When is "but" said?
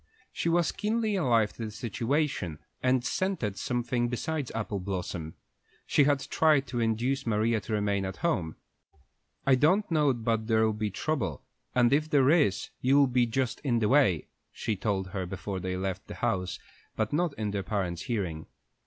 10.13-10.47, 16.95-17.13